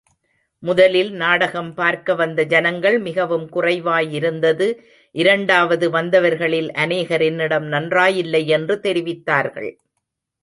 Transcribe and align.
முதலில் 0.63 1.11
நாடகம் 1.13 1.69
பார்க்க 1.73 2.13
வந்த 2.13 2.43
ஜனங்கள் 2.43 2.97
மிகவும் 2.99 3.45
குறைவாயிருந்தது 3.51 4.67
இரண்டாவது 5.15 5.89
வந்தவர்களில் 5.89 6.71
அநேகர் 6.85 7.21
என்னிடம் 7.21 7.67
நன்றாயில்லை 7.71 8.41
யென்று 8.43 8.77
தெரிவித்தார்கள். 8.83 9.71